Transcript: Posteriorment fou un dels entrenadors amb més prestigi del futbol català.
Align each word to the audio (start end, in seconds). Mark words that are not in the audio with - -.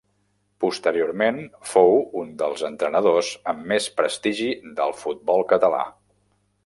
Posteriorment 0.63 1.37
fou 1.73 1.93
un 2.21 2.31
dels 2.39 2.63
entrenadors 2.71 3.29
amb 3.53 3.69
més 3.73 3.91
prestigi 4.01 4.49
del 4.81 4.97
futbol 5.03 5.45
català. 5.53 5.85